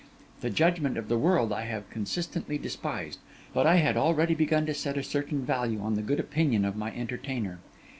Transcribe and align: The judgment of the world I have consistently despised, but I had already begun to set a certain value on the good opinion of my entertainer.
The 0.39 0.49
judgment 0.49 0.97
of 0.97 1.09
the 1.09 1.17
world 1.19 1.53
I 1.53 1.65
have 1.65 1.87
consistently 1.91 2.57
despised, 2.57 3.19
but 3.53 3.67
I 3.67 3.75
had 3.75 3.95
already 3.97 4.33
begun 4.33 4.65
to 4.65 4.73
set 4.73 4.97
a 4.97 5.03
certain 5.03 5.45
value 5.45 5.79
on 5.79 5.93
the 5.93 6.01
good 6.01 6.19
opinion 6.19 6.65
of 6.65 6.75
my 6.75 6.91
entertainer. 6.95 7.59